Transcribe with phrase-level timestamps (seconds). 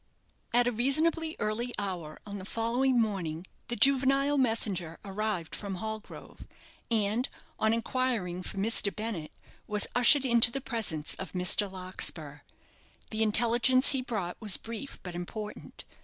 [0.51, 6.47] At a reasonably early hour on the following morning, the juvenile messenger arrived from Hallgrove,
[6.89, 8.89] and, on inquiring for Mr.
[8.95, 9.31] Bennett,
[9.67, 11.71] was ushered into the presence of Mr.
[11.71, 12.39] Larkspur.
[13.11, 15.85] The intelligence he brought was brief, but important.